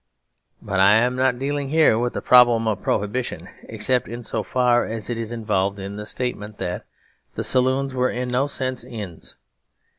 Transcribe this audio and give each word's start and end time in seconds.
But 0.63 0.79
I 0.79 0.95
am 0.95 1.15
not 1.15 1.37
dealing 1.37 1.69
here 1.69 1.99
with 1.99 2.13
the 2.13 2.23
problem 2.23 2.67
of 2.67 2.81
Prohibition 2.81 3.47
except 3.69 4.07
in 4.07 4.23
so 4.23 4.41
far 4.41 4.83
as 4.83 5.11
it 5.11 5.17
is 5.19 5.31
involved 5.31 5.77
in 5.77 5.95
the 5.95 6.07
statement 6.07 6.57
that 6.57 6.85
the 7.35 7.43
saloons 7.43 7.93
were 7.93 8.09
in 8.09 8.29
no 8.29 8.47
sense 8.47 8.83
inns. 8.83 9.35